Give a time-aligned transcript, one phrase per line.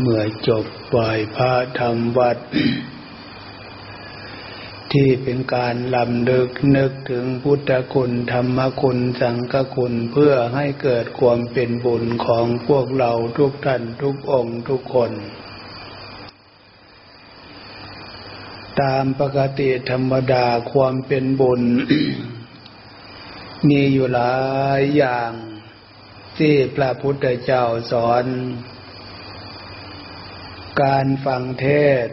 [0.00, 2.38] เมื่อจบปล่อยพระธรรมวัด
[4.92, 15.12] ที่เป็นการลำลึกนึกถึงพุทธคุณธรรมคุณสังฆคุณเพื่อให้เกิดความเป็นบุญของพวกเราทุกท่านทุกองค์ทุกคน
[18.80, 21.62] ตามปกติธรรมดาความเป็นบุญ
[23.68, 24.34] มีอยู่หลา
[24.78, 25.32] ยอย่าง
[26.38, 28.24] ที่พระพุทธเจ้าสอน
[30.82, 31.68] การฟังเท
[32.06, 32.08] ศ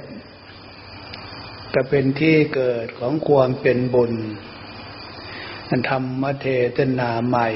[1.73, 4.13] ก็เป็นที่เกิดของความเป็นบุญ
[5.89, 6.47] ธรรมเท
[6.77, 7.49] ศนาใหม่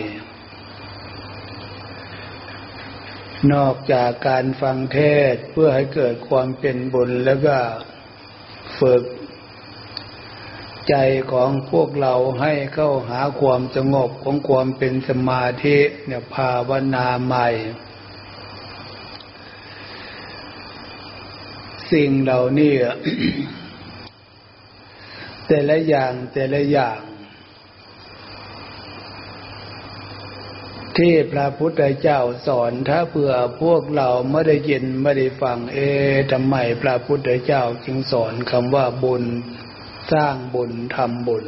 [3.53, 4.99] นอกจากการฟังเท
[5.33, 7.57] ศเพื่อให้เกิดความเป็นบุญแล้วก็
[8.79, 9.03] ฝึก
[10.89, 10.95] ใจ
[11.31, 17.49] ของพวกเราให้เข้าหาความสงบของความเป็นสมาธิเนี่ยภาวนาใหม่
[21.93, 22.73] สิ่งเหล่านี้
[25.47, 26.99] แต่ละอย่างแต่ละอย่าง
[30.97, 35.77] ที่พระพุทธเจ้าสอนถ้าเผื่อพวกเราไม่ได้ยินไม่ได้ฟังเอ
[36.31, 39.23] ทำไมพระพุทธเจ้าจึงสอนคำว่าบุญ
[40.13, 41.45] สร้างบุญทำบุญ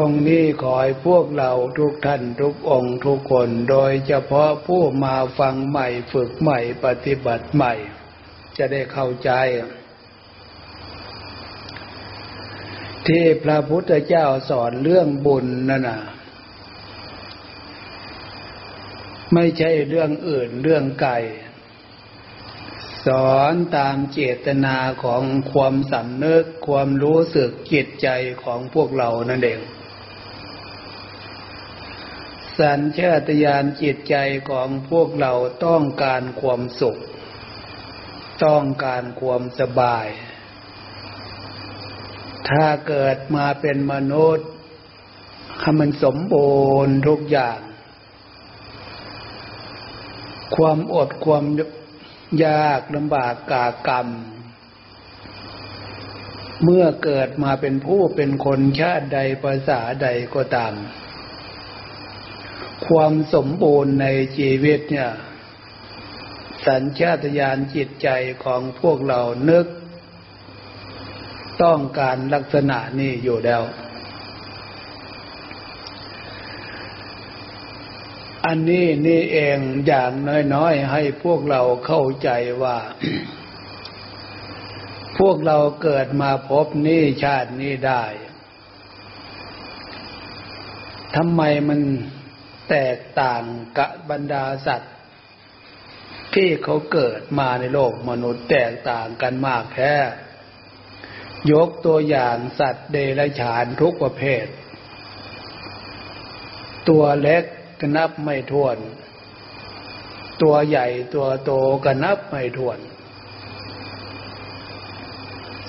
[0.00, 7.74] ตรงนี้ขอให้พวกเราทุกท่านทุกองค์ทุกคน โดยเฉพาะผู้มาฟังใหม่ฝึกใหม่ปฏิบัติใหม่
[8.56, 9.30] จะได้เข้าใจ
[13.06, 16.00] ที่พระพุทธเจ้าสอนเรื่องบุญนั่นน่ะ
[19.34, 21.18] ไม่ใช่เรื่องอื่นเรื่องไก่
[23.06, 28.08] สอนตามเจตนาของความสำนึกความรู้สึกจิตใจ
[28.42, 29.60] ของพวกเรานั่นเอง
[32.58, 34.16] สัญชาตญาณจิตใจ
[34.50, 35.32] ของพวกเรา
[35.66, 37.00] ต้องการความสุข
[38.44, 40.06] ต้องการความสบาย
[42.48, 44.48] ถ้าเกิดมาเป็นมนุษย์
[45.60, 47.58] ให้มันสมบูรณ์ทุกอย่าง
[50.56, 51.44] ความอดความ
[52.44, 54.08] ยากลำบากกากรรม
[56.64, 60.74] เมื่อเกิดมาเป็นผู้เป็นคนชาติใดภาษาใดก็ตาม
[62.88, 64.06] ความสมบูรณ์ใน
[64.36, 65.10] ชีวิตเนี่ย
[66.66, 68.08] สัญชาตญาณจิตใจ
[68.44, 69.66] ของพวกเรานึก
[71.62, 73.62] ต้องการลักษณะนี้อยู่แล้ว
[78.46, 80.12] อันนี้นี่เองอย่าง
[80.54, 82.30] น้อยๆ ให้พวกเราเข้าใจ
[82.62, 82.78] ว่า
[85.18, 88.04] พวกเราเกิดมาพบนี่ชาตินี้ได้
[91.16, 91.80] ทำไมมัน
[92.70, 93.42] แตกต่าง
[93.78, 94.94] กับบรรดาสัตว์
[96.34, 99.94] ที่เขาเกิดมาในโลกมนุษย์แตกต่างกันมากแค่
[101.52, 104.46] ยกตัวอย่างสัตว์เดรัจฉานทุกประเภท
[106.88, 107.44] ตัวเล็ก
[107.80, 108.76] ก็นับไม่ถ้วน
[110.42, 111.52] ตัวใหญ่ตัวโต
[111.84, 112.78] ก็นับไม่ถ้วน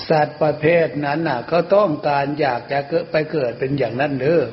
[0.09, 4.44] สัตว์ประเภทนั้นน่ะเขาต้องการอยากจะเกิดไปเกิดเป็นอย่างนั้นเด้อ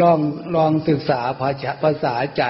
[0.00, 0.20] ลอง
[0.56, 2.44] ลองศึกษาภาษาภาษาใจ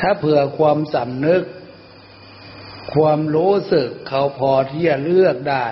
[0.00, 1.42] ถ้าเผื่อความสำนึก
[2.94, 5.66] ความรู้สึกเขาพอที่จะเลือกได้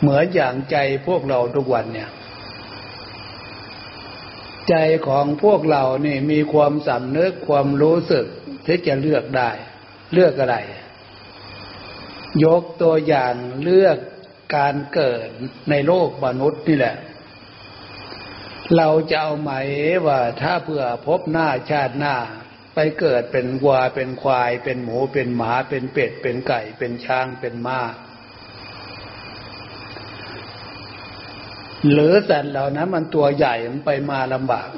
[0.00, 0.76] เหมือนอย่างใจ
[1.06, 2.10] พวกเราทุกวันเนี่ย
[4.70, 4.74] ใจ
[5.08, 8.26] ของพวกเราเนี่มีความสำนึกความรู้สึก
[8.66, 9.50] ที่จะเลือกได้
[10.12, 10.56] เลือกอะไร
[12.44, 13.98] ยกตัวอย่างเลือก
[14.56, 15.28] การเกิด
[15.70, 16.96] ในโลกมนุษย์นี่แหละ
[18.74, 19.52] เราจะเอาไหม
[20.06, 22.16] ว่าถ้าเพื่อพบหน้าชาติหน้า
[22.74, 27.80] ไปเกิดเป็นวัวเป็นควาย เป็นหมูเป็นหมาเป็นเป็ด เป็นไก่ เป็นช้างเป็นม้า
[31.92, 34.68] หรือสัตว์เหล่านั้นมันตัวใหญ่มันไปมาลำบาก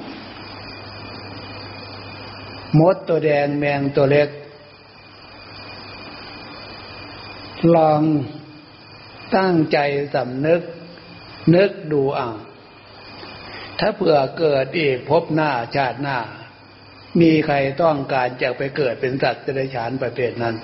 [2.78, 4.28] มดตัวแดงแมงตัวเล็ก
[7.74, 8.00] ลอง
[9.36, 9.78] ตั้งใจ
[10.14, 10.60] สำนึก
[11.54, 12.28] นึกดูอะ
[13.80, 16.18] ถ้าเผื่อเกิดอีกพบหน้าชาติหน้า
[17.20, 20.56] มีใครต้องการจะไปเกิดเป็นสัตว์เดรัจฉานประเภทนั้น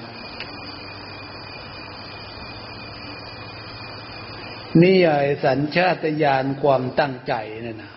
[4.83, 7.35] นี่ไอ้สัญชาตญาณความตั้งใจ
[7.67, 7.93] นี่นะ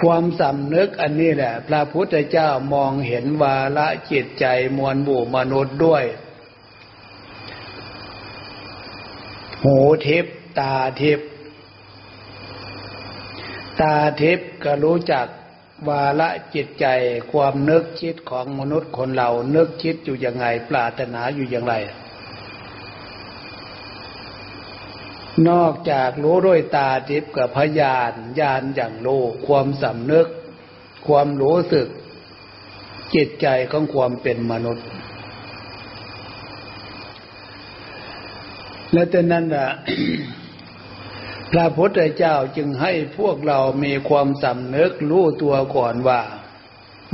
[0.00, 4.46] ความสำนึกอันนี้แหละ พระพุทธเจ้ามองเห็นวาละจิตใจ
[4.78, 6.04] มวลหมู่มนุษย์ด้วย
[9.62, 10.26] หูทิพ
[10.58, 11.20] ตาทิพ
[13.80, 15.26] ตาทิพย์ก็รู้จัก
[15.88, 16.86] วาละจิตใจ
[17.32, 21.74] ความนึกคิดของมนุษย์คนเรา นึกคิดอยู่ยังไง ปรารถนาอยู่อย่างไร
[25.48, 30.26] นอกจากรู้ด้วยตาทิพย์กับพยานญาณอย่างรู้ความสำนึก
[31.06, 31.88] ความรู้สึก
[33.14, 34.86] จิตใจของความเป็นมนุษย์
[38.92, 39.70] และแต่นั้นอะ
[41.54, 46.22] พระพุทธเจ้าจึงให้พวกเรามีความสำนึกรู้ตัวก่อนว่า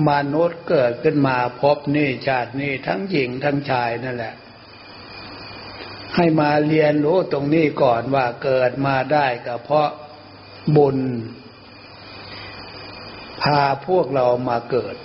[0.08, 4.34] มนุษย์เกิดขึ้นมาพบนี่ชาตินี้ทั้งหญิงทั้งชายนั่นแหละ
[6.16, 9.88] ให้มาเรียนรู้ตรงนี้ก่อนว่าเกิดมาได้ก็เพราะ
[10.76, 10.98] บุญ
[13.42, 14.96] พาพวกเรามาเกิด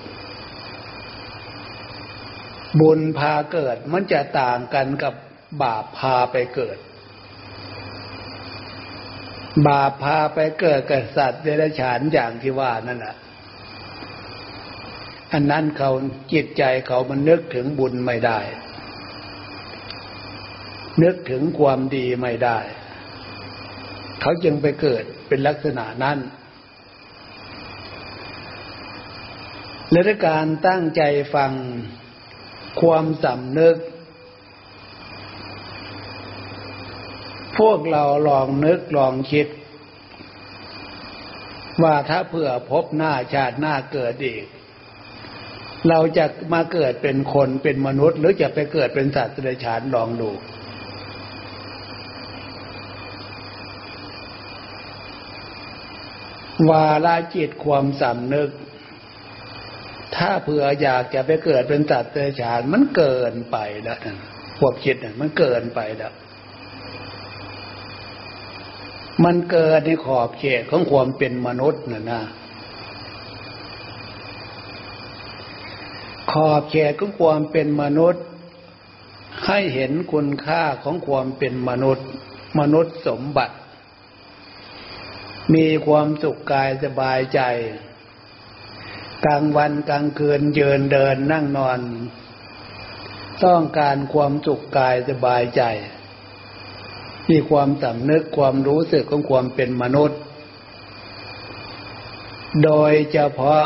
[2.81, 5.13] บุญพาเกิดมันจะต่างกันกับ
[5.61, 6.77] บาปพาไปเกิด
[9.68, 13.16] บาปพาไปเกิดกับสัตว์เดรัจฉานอย่างที่ว่านั่นแหละ
[15.34, 15.92] อันนั้นเขา
[16.34, 18.40] จิตใจเขามันนึกถึงบุญไม่ได้
[21.04, 22.60] นึกถึงความดีไม่ได้
[24.22, 26.18] เขาจึงไปเกิดเป็นลักษณะนั้น
[29.92, 31.02] และการตั้งใจ
[31.36, 31.52] ฟัง
[32.81, 33.75] ความสำนึก
[37.60, 39.48] พวกเราลองนึกลองคิด
[41.84, 44.46] ว่าถ้าเผื่อพบหน้าชาติหน้าเกิดอีก
[45.90, 50.31] เราจะมาเกิดเป็นคนเป็นมนุษย์ หรือจะไปเกิดเป็นสัตว์เดรัจฉานลองดู
[56.69, 58.50] วาลาจิตความสำนึก
[60.16, 64.00] ถ้าเผื่ออยากจะไปเกิดเป็นสัตว์เดรัจฉานมันเกินไปแล้ว
[64.60, 66.13] ความคิดมันเกินไปแล้ว
[69.23, 72.21] มันเกิดในขอบเขตของความเป็นมนุษย์น่ะนะ
[76.31, 78.23] ขอบเขตของความเป็นมนุษย์
[79.45, 82.07] ให้เห็นคุณค่าของความเป็นมนุษย์
[82.59, 83.56] มนุษย์สมบัติ
[85.53, 87.41] มีความสุขกายสบายใจ
[89.25, 91.79] กลางวันกลางคืนเยืนเดินนั่งนอน
[93.45, 95.61] ต้องการความสุขกายสบายใจ
[97.30, 100.19] มีความสำนึกความรู้สึกของความเป็นมนุษย์
[102.63, 103.63] โดยเฉพาะ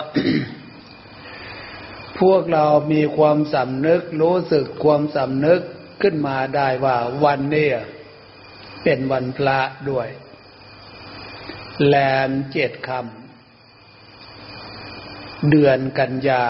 [2.20, 5.62] พวกเรามีความสำนึกรู้สึกความสำนึก
[6.02, 7.70] ขึ้นมาได้ว่าวันนี้
[8.84, 9.60] เป็นวันพระ
[9.90, 10.08] ด้วย
[11.86, 11.96] แล
[12.28, 16.46] มเจ็ดคำเดือนกันยา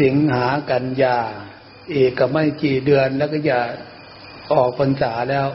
[0.00, 1.16] สิงหากันยา
[1.92, 3.58] เอกไม่กี่เดือนแล้วก็จะ
[4.52, 5.48] ออกพรรษาแล้ว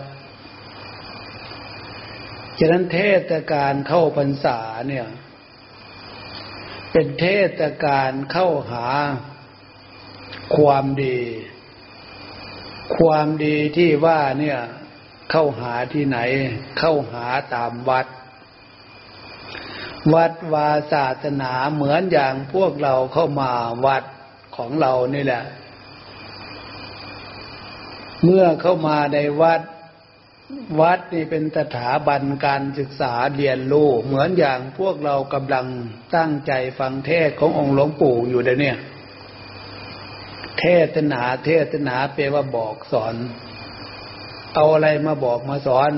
[2.59, 2.99] ฉะนั้นเท
[3.29, 4.59] ศกาลเข้าพรรษา
[4.89, 5.07] เนี่ย
[6.91, 7.25] เป็นเท
[7.59, 8.85] ศกาลเข้าหา
[10.55, 11.19] ความดี
[12.97, 14.59] ความดีที่ว่าเนี่ย
[15.31, 16.17] เข้าหาที่ไหน
[16.79, 18.07] เข้าหาตามวัด
[20.13, 23.51] วัดวาศาสนาเหมือนอย่างพวกเราเข้ามา
[23.85, 24.03] วัด
[24.55, 25.43] ของเรานี่แหละ
[28.23, 29.61] เมื่อเข้ามาในวัด
[30.79, 35.65] วัดนี่เป็นสถาบันการศึกษาเรียนรู้เหมือนอย่างพวกเรากำลัง
[36.15, 38.73] ตั้งใจฟังเทศขององค์หลวงปู่อยู่เดี๋ยวนี้
[40.59, 40.65] เท
[40.95, 43.15] ศนาเทศนาแปลว่าบอกสอน
[44.53, 45.91] เอาอะไรมาบอกมาสอน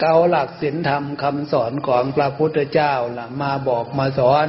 [0.00, 4.46] เกาหลักศีลธรรมคำสอนของพระพุทธเจ้าล่ะ มาบอกมาสอน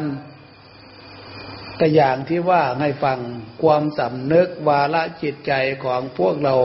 [1.77, 3.19] แต่อย่างที่ว่าให้ฟัง
[3.63, 5.53] ความสำนึกวาละจิตใจ
[5.83, 6.55] ของพวกเรา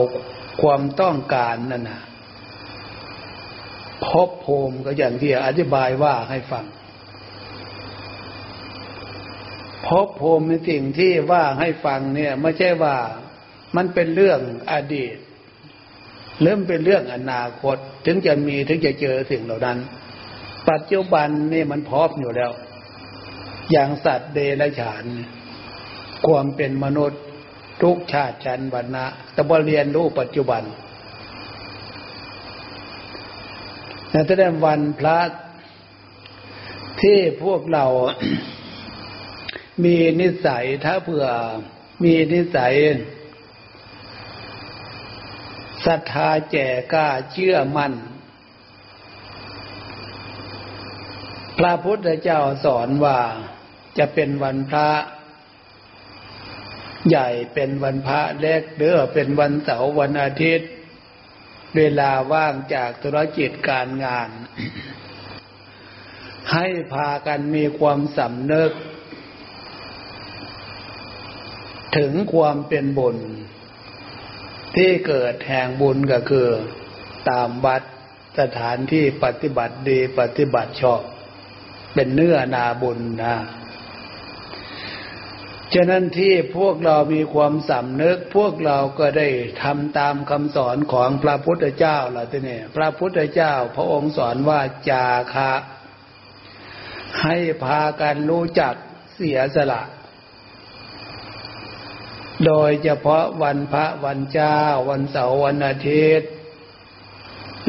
[0.61, 2.01] ความต้องการนั่นนะ
[4.05, 6.65] พบภูมิก็อย่างที่อธิบายว่าให้ฟัง
[9.87, 12.95] พบภูมิในสิ่งที่ว่าให้ฟังเนี่ยไม่ใช่ว่า
[13.75, 14.39] มันเป็นเรื่อง
[14.71, 15.15] อดีต
[16.41, 19.77] เริ่มเป็นเรื่องอนาคต ถึงจะมีถึงจะเจอสิ่งเหล่านั้น
[20.69, 22.51] ปัจจุบันนี่มันพร้อมอยู่แล้ว
[23.71, 25.05] อย่างสัตว์เดรัจฉาน
[26.27, 27.21] ความเป็นมนุษย์
[27.81, 30.63] ทุกชาติชันวรรณะต่บเรียนรู้ปัจจุบัน
[34.11, 35.19] ในแสดงวันพระ
[37.01, 37.85] ที่พวกเรา
[39.83, 41.25] มีนิสัยถ้าเผื่อ
[42.03, 42.75] มีนิสัย
[45.85, 47.93] ศรัทธาแจ่กล้าเชื่อมัน่น
[51.57, 53.19] พระพุทธเจ้าสอนว่า
[53.97, 54.89] จะเป็นวันพระ
[57.09, 60.69] ใหญ่เป็นวันพระเล็กหรือเป็นวันเสาร์วันอาทิตย์
[61.75, 64.29] เวลาว่างจากธุรกิจการงาน
[66.51, 68.71] ให้พากันมีความสำนึก
[71.97, 73.17] ถึงความเป็นบุญ
[74.75, 76.49] ที่เกิดแห่งบุญก็คือ
[77.29, 77.81] ตามวัด
[78.39, 81.01] สถานที่ปฏิบัติดีปฏิบัติชอบ
[81.93, 83.35] เป็นเนื้อนาบุญนะ
[85.75, 89.29] ฉะนั้นที่พวกเรามีความสำนึก พวกเราก็ได้
[89.63, 95.53] ทำตามคำสอนของพระพุทธเจ้าล่ะทีนี้พระพุทธเจ้า พระองค์สอนว่าจาคะ
[97.21, 98.73] ให้พากันรู้จัก
[99.15, 99.81] เสียสละ
[102.45, 104.59] โดยเฉพาะวันพระวันเจ้า
[104.89, 106.29] วันเสาร์วันอาทิตย์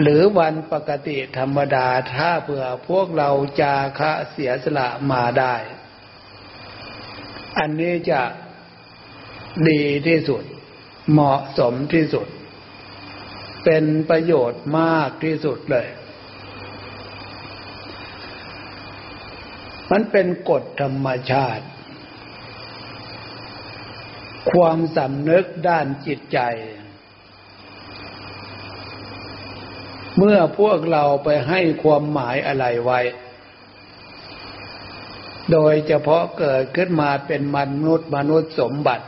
[0.01, 3.31] หรือวันปกติธรรมดาถ้าเผื่อพวกเรา
[3.61, 5.55] จาคะเสียสละมาได้
[7.59, 8.21] อันนี้จะ
[9.69, 10.43] ดีที่สุด
[11.11, 12.27] เหมาะสมที่สุด
[13.65, 15.87] เป็นประโยชน์มากที่สุดเลย
[19.91, 21.67] มันเป็นกฎธรรมชาติ
[24.53, 26.39] ความสำนึกด้านจิตใจ
[30.19, 33.01] เมื่อพวกเราไปให้ความหมายอะไรไว้
[35.51, 39.07] โดยเฉพาะเกิดขึ้นมาเป็นมนุษย์มนุษย์สมบัติ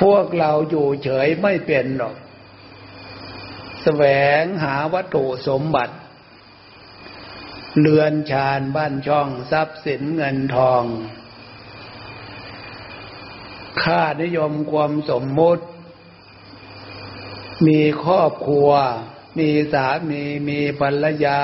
[0.00, 2.16] พวกเราอยู่เฉยไม่เป็นหรอก
[3.82, 4.04] แสว
[4.40, 5.94] งหาวัตถุสมบัติ
[7.80, 10.84] เรือนชานบ้านช่องทรัพย์สินเงินทอง
[13.82, 15.64] ค่านิยมความสมมุติ
[17.66, 18.70] มีครอบครัว
[19.38, 21.40] มีสามีมีภรรยา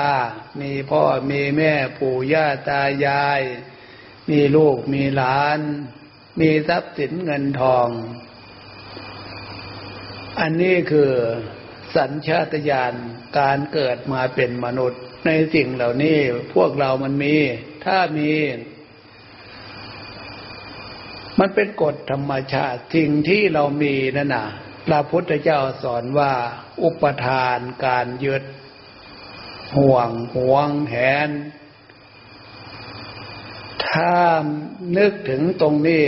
[0.61, 3.41] มีพ่อมีแม่ปู่ย่าตายาย
[4.29, 5.59] มีลูกมีหลาน
[6.39, 7.87] มีทรัพย์สินเงินทอง
[10.39, 11.11] อันนี้คือ
[11.95, 12.93] สัญชาตญาณ
[13.39, 16.17] การเกิดมาเป็นมนุษย์ ในสิ่งเหล่านี้
[16.53, 17.35] พวกเรามันมี
[17.85, 18.31] ถ้ามี
[21.39, 24.47] มันเป็นกฎธรรมชาติสิ่งที่เรามีนั่นน่ะ
[24.85, 26.33] พระพุทธเจ้าสอนว่า
[26.83, 28.43] อุปทานการยึด
[29.77, 30.95] ห่วงห่วงแห
[31.27, 31.29] น
[33.87, 34.15] ถ้า
[34.97, 36.05] นึกถึงตรงนี้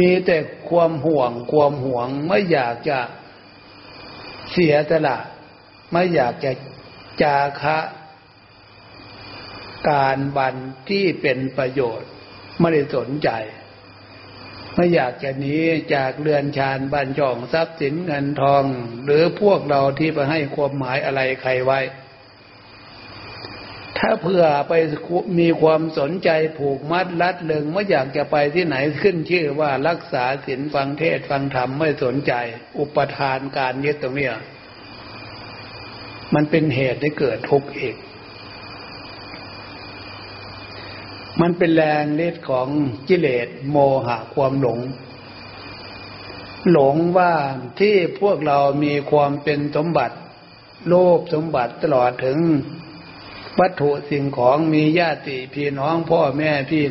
[0.00, 0.36] มีแต่
[0.68, 2.98] ความห่วงความห่วงไม่อยากจะ
[4.52, 5.18] เสียสละ
[5.92, 6.52] ไม่อยากจะ
[7.22, 7.78] จาคะ
[9.90, 10.54] การบัน
[10.88, 12.10] ที่เป็นประโยชน์
[12.58, 13.30] ไม่ได้สนใจ
[14.74, 15.56] ไม่อยากจะหนี
[15.94, 18.64] จากเรือนชานบ้านช่องทรัพย์สินเงินทอง
[19.04, 21.80] หรือพวกเราที่ไปให้ความหมายอะไรใครไว้
[23.98, 24.72] ถ้าเพื่อไป
[25.38, 32.32] มีความสนใจผูกมัดลัดเลึงไม่อยากจะไปที่ไหนขึ้นชื่อว่ารักษาศีลฟังเทศฟังธรรมไม่สนใจ
[32.78, 34.30] อุปทานการยึดตรงนี้
[36.34, 37.96] มันเป็นเหตุให้เกิดทุกข์อีก
[41.40, 42.68] มันเป็นแรงฤทธิ์ของ
[43.08, 44.80] กิเลสโมหะความหลง
[46.70, 47.32] หลงว่า
[47.80, 50.16] ที่พวกเรามีความเป็นสมบัติ
[50.88, 52.38] โลภสมบัติตลอดถึง
[53.60, 56.84] วัตถุสิ่งของมีญาติพี่น้องพ่อแม่พี่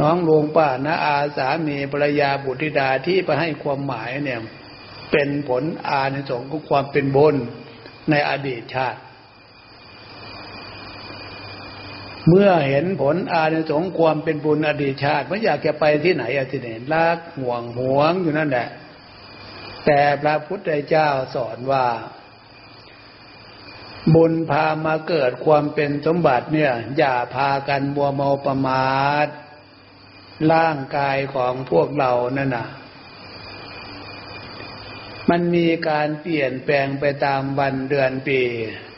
[0.00, 4.40] น้องลุงป้านาอาสามีภรรยาบุตรธิดาที่ไปให้ความหมายเนี่ย
[5.10, 7.36] เป็นผลอาในสงของความเป็นบุญ
[8.10, 9.00] ในอดีตชาติ
[12.28, 18.68] เมื่อเห็นผลอานิสงส์ความเป็นบุญอดีตชาติไม่อยากจะไปที่ไหนอสิเนรักห่วงหวงอยู่นั่นแหละ
[19.86, 21.86] แต่พระพุทธเจ้าสอนว่า
[24.14, 29.28] บุญพามาเกิดความเป็นสมบัติเนี่ย อย่าพากันบัวเมาประมาท
[30.52, 32.68] ร่างกายของพวกเรานั่นน่ะ
[35.30, 38.40] มันมีการเปลี่ยนแปลงไปตามวันเดือนปี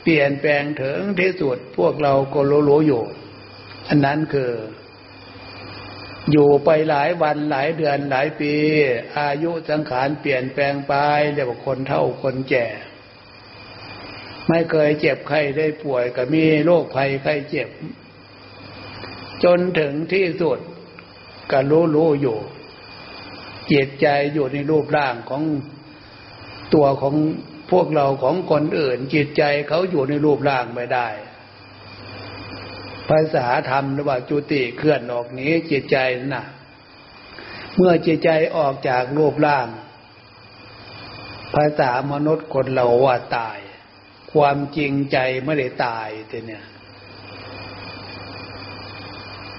[0.03, 3.03] เปลี่ยนแปลงถึงที่สุดพวกเราก็รู้ๆอยู่
[3.89, 4.53] อันนั้นคือ
[6.31, 8.53] อยู่ไปหลายวันหลายเดือนหลายปี
[9.19, 10.95] อายุสังขารเปลี่ยนแปลงไป
[11.35, 12.67] เรียว่าคนเท่าคนแก่
[14.49, 17.69] ไม่เคยเจ็บไข้ได้ป่วยก็มีโรคภัยไข้เจ็บ
[19.45, 20.59] จนถึงที่สุด
[21.51, 22.39] ก็รู้รู้อยู่
[23.73, 25.43] จิตใจอยู่ในรูปร่างของ
[26.75, 27.15] ตัวของ
[27.73, 31.09] พวกเราของคนอื่น จิตใจเขาอยู่ในรูปร่างไม่ได้
[33.09, 35.97] ภาษาธรรมหรือว่าจุติเคลื่อนออกนี้จิตใจ
[36.35, 36.45] น่ะ
[37.77, 39.69] เมื่อจิตใจออกจากรูปร่าง
[41.55, 43.59] ภาษามนุษย์คนเราว่าตาย
[44.33, 46.65] ความจริงใจไม่ได้ตายแต่เนี่ย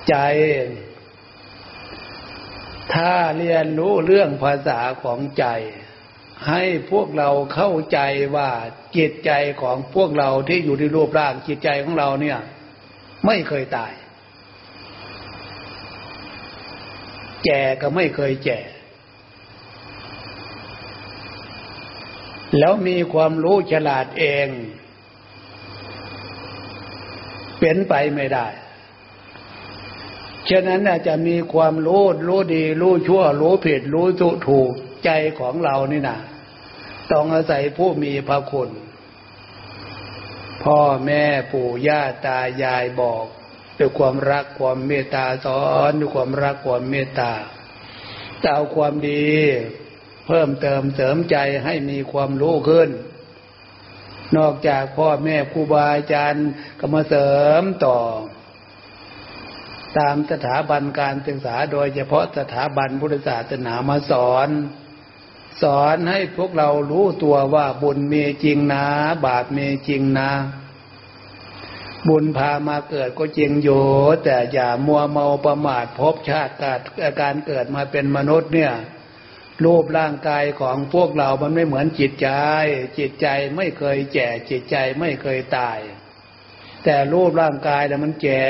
[0.10, 0.16] ใจ
[2.94, 5.46] ถ้าเรียนรู้เรื่องภาษาของใจ
[6.48, 8.00] ให้พวกเราเข้าใจ
[8.36, 8.50] ว่า
[8.98, 12.40] จิตใจของพวกเราที่อยู่ในรูปร่างจิตใจของเราเนี่ย
[13.26, 13.94] ไม่เคยตาย
[17.46, 18.60] แก่ก็ไม่เคยแก่
[22.60, 24.48] แล้วมีความรู้ฉลาดเอง
[27.60, 28.48] เป็นไปไม่ได้
[30.50, 34.06] ฉะนั้นอาจจะมีความรู้รู้ดี รู้ชั่ว รู้ผิด รู้
[34.50, 34.72] ถูก
[35.06, 36.20] ใจของเรานี่นะ
[37.12, 38.70] ต้องอาศัยผู้มีพระคุณ
[40.64, 43.26] พ่อแม่ปู่ย่าตายายบอก
[43.78, 47.34] ด้วยความรักความเมตตาสอนด้วยความรักความเมตตา
[48.40, 49.28] แต่เอาความดี
[50.28, 52.90] เพิ่มเติมเสริมใจให้มีความรู้ขึ้น
[54.38, 56.48] นอกจากพ่อแม่ครูบาอาจารย์
[56.80, 57.32] ก็มาเสริ
[57.62, 58.00] มต่อ
[59.98, 64.50] ตามสถาบันการศึกษาโดยเฉพาะสถาบันพุทธศาสนามาสอน
[65.62, 68.86] สอนให้พวกเรารู้ตัวว่าบุญมีจริงนะ
[69.26, 70.32] บาปมีจริงนะ
[72.08, 73.84] บุญพามาเกิดก็จริงอยู่
[74.24, 76.54] แต่อย่ามัวเมาประมาทพบชาติ
[77.22, 78.74] การเกิดมาเป็นมนุษย์เนี่ย
[79.66, 82.30] รูปร่างกายของพวกเรามันไม่เหมือนจิตใจ
[83.00, 85.80] จิตใจไม่เคยแก่จิตใจไม่เคยตาย
[86.84, 88.46] แต่รูปร่างกายเนี่ยมันแก่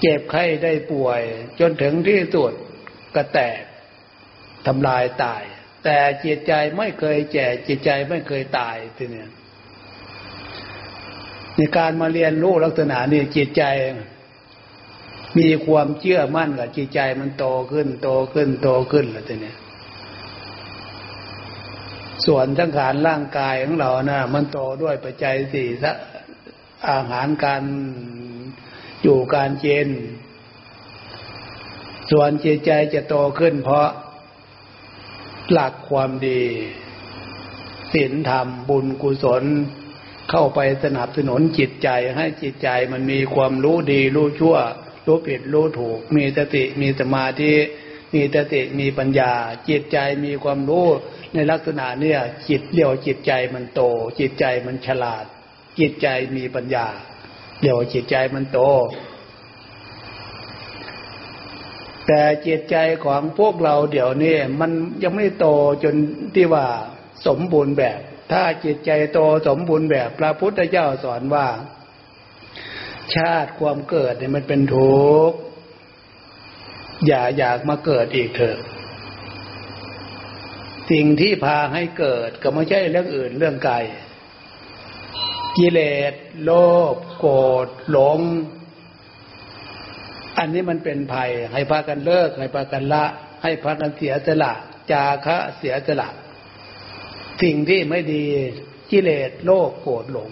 [0.00, 1.22] เจ็บไข้ได้ป่วย
[1.60, 2.52] จนถึงที่สุด
[3.14, 3.60] ก็แตก
[4.66, 5.42] ทำลายตาย
[5.84, 9.30] แต่จิตใจไม่เคยแก่จิตใจไม่เคยตายทีเนี้ย
[11.54, 13.64] ในการมาเรียนรู้ลักษณะนี้จิตใจ
[15.38, 19.54] มีความเชื่อมั่นกับจิตใจมันโตขึ้น โตขึ้น โตขึ้นแล้วทีนี้
[22.26, 25.84] ส่วนทั้งขานร่างกายของเรานะ่ะ มันโตด้วยปัจจัยสี่ส
[26.90, 27.62] อาหารการ
[29.02, 29.88] อยู่การเจน
[32.10, 33.88] ส่วนจิตใจจะโตขึ้นเพราะ
[35.52, 36.42] หลักความดี
[37.92, 39.44] ศีลธรรมบุญกุศล
[40.30, 44.56] เข้าไปสนับสนุนจิตใจให้จิตใจมันมีความรู้ดี รู้ชั่ว
[45.06, 47.54] รู้ผิดรู้ถูก มีสติมีสมาธิ
[48.14, 49.32] มีสติมีปัญญา
[49.68, 50.86] จิตใจมีความรู้
[51.34, 53.80] ในลักษณะเนี่ยจิตเรียวจิตใจมันโต
[54.20, 55.24] จิตใจมันฉลาด
[55.78, 56.86] จิตใจมีปัญญา
[57.60, 58.60] เรียวจิตใจมันโต
[62.06, 64.70] แต่จิตใจของพวกเราเดี๋ยวนี้มัน
[65.02, 65.46] ยังไม่โต
[65.84, 65.94] จน
[66.34, 66.66] ที่ว่า
[67.26, 68.00] สมบูรณ์แบบ
[68.32, 71.48] ถ้าจิตใจโตสมบูรณ์แบบ พระพุทธเจ้าสอนว่า
[73.14, 75.38] ชาติความเกิดเนี่ยมันเป็นทุกข์
[77.06, 78.58] อย่าอยากมาเกิดอีกเถอะ
[80.90, 83.76] สิ่งที่พาให้เกิดก็ไม่ใช่เรื่องอื่นเรื่องไกล
[85.56, 85.80] กิเล
[86.12, 86.14] ส
[86.44, 86.50] โล
[86.94, 88.18] ภโกรธหลง
[90.38, 93.04] อันนี้มันเป็นภัย ให้พากันเลิก ให้พากันละ
[93.42, 94.52] ให้พากันเสียสละ
[94.92, 96.08] จาคะเสียสละ
[97.42, 98.24] สิ่งที่ไม่ดี
[98.90, 100.30] กิเลสโลภโกรธหลง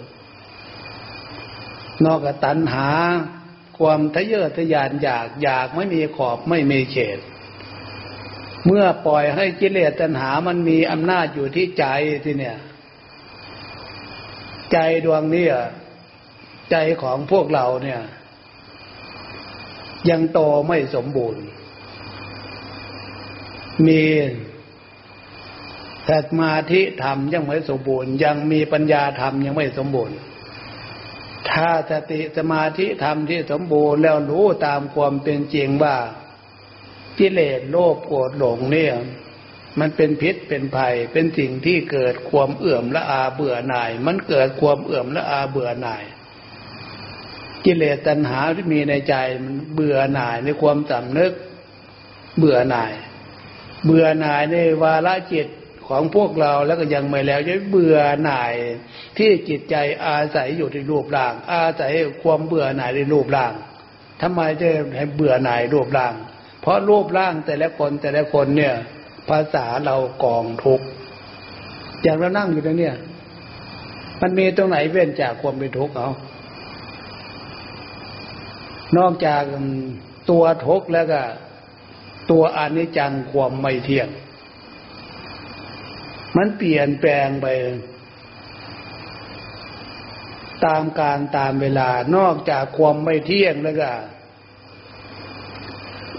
[2.05, 2.89] นอกจากตัณหา
[3.77, 7.19] ความทะเยอทะยานอยากอยากไม่มีขอบไม่มีเขต
[8.65, 11.85] เมื่อปล่อยให้กิเลสตัณหามันมีอำนาจอยู่ที่ใจ
[12.23, 12.57] ที่เนี่ย
[14.71, 15.45] ใจดวงนี้
[16.71, 18.01] ใจของพวกเราเนี่ย
[20.09, 21.43] ยังโตไม่สมบูรณ์
[23.87, 24.03] มี
[26.09, 30.17] สมาธิธรรมยังไม่สมบูรณ์ ยังมีปัญญาธรรมยังไม่สมบูรณ์
[31.49, 35.95] ถ้าสติสมาธิธรรมที่สมบูรณ์แล้วรู้ตามความเป็นจริงว่า
[37.17, 38.95] กิเลสโลภโกรธหลงเนี่ย
[39.79, 46.03] มันเป็นพิษเป็นภัยเป็นสิ่งที่เกิดความเอื่อมละอาเบื่อหน่าย มันเกิดความเอื่อมละอาเบื่อหน่าย
[47.65, 51.31] กิเลสตัณหาที่มีในใจมันเบื่อหน่ายในความสำนึก
[52.37, 52.93] เบื่อหน่าย
[53.85, 55.47] เบื่อหน่ายในวาระจิต
[55.87, 58.53] ของพวกเราแล้วก็ยังไม่แล้วยังเบื่อหน่าย
[59.17, 59.75] ที่จิตใจ
[60.05, 63.53] อาศัยอยู่ในรูปร่าง อาศัยความเบื่อหน่ายในรูปร่าง
[64.21, 66.13] ทำไมจะให้เบื่อหน่ายรูปร่าง
[66.61, 68.73] เพราะรูปร่างแต่ละคนแต่ละคนเนี่ย
[69.29, 70.81] ภาษาเรากองทุก
[72.01, 72.89] อย่างเรานั่งอยู่ตรงนี้
[74.21, 76.09] มันมีตรงไหนเว้นจากความเป็นทุกข์เอา
[78.97, 79.43] นอกจาก
[80.29, 81.21] ตัวทุกข์แล้วก็
[82.31, 84.09] ตัวอนิจจังความไม่เที่ยง
[86.35, 87.47] มันเปลี่ยนแปลงไป
[90.65, 93.91] ตามการตามเวลานอกจากความไม่เที่ยงแล้วก็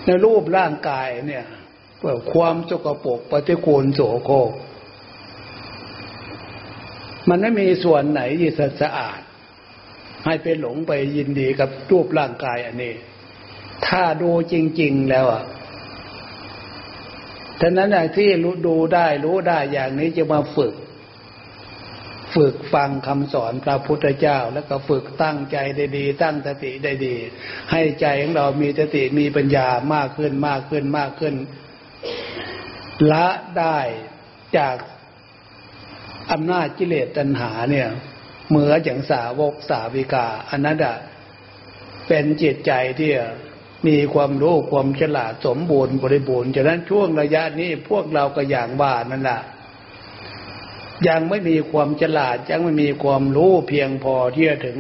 [0.05, 1.47] ในรูปร่างกายเนี่ย
[2.33, 4.53] ความสกปรกปฏิกูลโสโครก
[7.29, 8.51] มันไม่มีส่วนไหนที่
[8.83, 9.21] สะอาด
[10.27, 12.95] ให้ไปหลงไปยินดีกับรูปร่างกายอันนี้
[13.87, 15.45] ถ้าดูจริง ๆ แล้วอะ
[17.61, 20.75] ท่านั้นที่รู้ดูได้รู้ได้อย่างนี้จะมาฝึก
[22.35, 27.15] ฝึกฟังคำสอนพระพุทธเจ้า แล้วก็ฝึกตั้งใจได้ดี ตั้งสติได้ดี
[27.71, 31.35] ให้ใจของเรามีสติมีปัญญามากขึ้นมากขึ้นมากขึ้น
[33.13, 33.79] ละได้
[34.59, 34.77] จาก
[36.33, 37.89] อำนาจกิเลสตัณหาเนี่ย
[38.49, 40.79] เหมืออย่างสาวกสาวิกาอันนั้น
[42.09, 43.13] เป็นจิตใจที่
[43.89, 49.41] มีความรู้ความฉลาดสมบูรณ์บริบูรณ์ฉะนั้นช่วงระยะนี้พวกเราก็อย่างว่านั่นแหละ
[51.09, 54.79] ยังไม่มีความฉลาดยังไม่มีความรู้เพียงพอที่จะถึง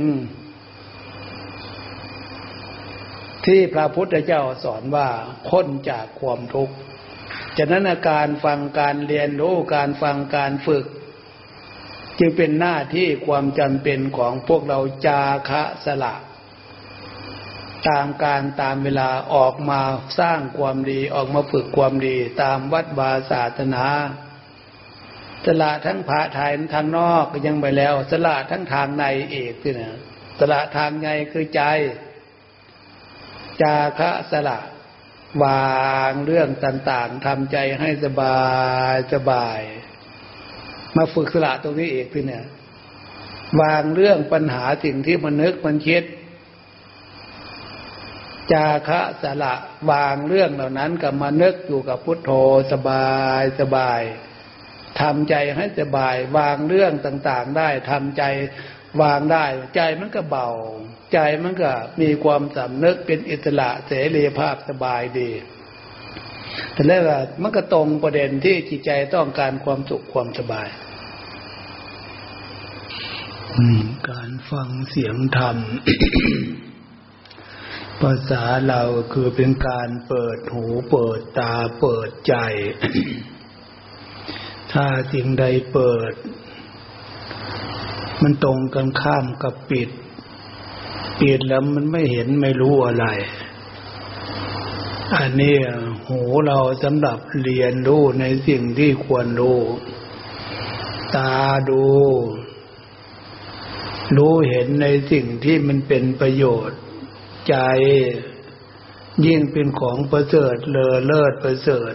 [3.46, 5.08] ที่พระพุทธเจ้าสอนว่า
[5.48, 6.74] พ้นจากความทุกข์
[7.58, 10.86] ฉะนั้นการฟังการเรียนรู้การฟังการฝึก
[12.18, 16.14] จึงเป็นหน้าที่ความจำเป็นของพวกเราจาคะสละ
[17.88, 19.80] ตามการตามเวลาออกมา
[20.20, 23.84] สร้างความดีออกมาฝึกความดี ตามวัดบาศาสนา
[25.46, 29.98] สละทั้งผาไทยทางนอกก็ยังไปแล้วสละทั้งทางในเอกคือนะ
[30.38, 31.62] สละทางในคือใจ
[33.62, 34.58] จาคะสละ
[35.44, 38.40] วางเรื่องต่างๆทำใจให้สบา
[38.94, 39.60] ยสบาย
[40.96, 42.44] มาฝึกสละตรงนี้เอกคือเนี่ย
[43.60, 46.04] วางเรื่องปัญหาสิ่งที่มันนึกมันคิด
[48.52, 49.54] จาคะสละ
[49.90, 52.30] วางเรื่องเหล่านั้นกับมานึกอยู่กับพุทโธ
[52.72, 54.02] สบายสบาย
[55.00, 58.22] ทำใจให้สบาย วางเรื่องต่างๆ ได้ทำใจ
[59.02, 59.44] วางได้
[59.76, 60.50] ใจมันก็เบา
[61.12, 65.30] ใจมันก็มีความสำนึกเป็นอิสระเสรีภาพสบายดี
[66.72, 67.00] แต่แล้ว
[67.42, 70.68] มันก็ตรงประเด็นที่จิตใจต้องการความสุขความสบาย
[74.10, 75.56] การฟังเสียงธรรม
[78.00, 82.34] ภาษาเราคือเป็นการเปิดหูเปิดตาเปิดใจ
[84.72, 86.12] ถ้าสิ่งใดเปิด
[88.22, 89.90] มันตรงกันข้ามกับปิด
[91.20, 93.06] ปิดแล้วมันไม่เห็นไม่รู้อะไร
[95.14, 95.56] อันนี้
[96.08, 99.60] หูเราสำหรับเรียนรู้ในสิ่งที่ควรรู้
[101.16, 101.34] ตา
[101.70, 101.84] ดู
[104.16, 106.80] รู้เห็นในสิ่งที่มันเป็นประโยชน์
[107.48, 107.56] ใจ
[109.26, 111.94] ยิ่งเป็นของประเสริฐเลอเลิศประเสริฐ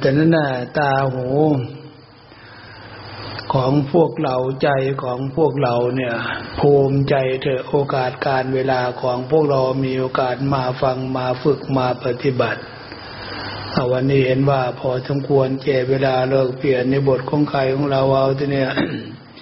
[0.00, 0.48] แต่นั้นน่ะ
[0.78, 1.26] ตาหู
[3.54, 4.68] ของพวกเราใจ
[5.02, 6.14] ของพวกเราเนี่ย
[6.60, 12.60] ภูมิใจเถอะโอกาสการเวลาของพวกเรามีโอกาสมาฟังมาฝึกมาปฏิบัติ
[13.92, 18.70] วันนี้เห็นว่าพอสมควรเจเวลาเลิกเปลี่ยนในบทของใครของเราเอาที่เนี่ย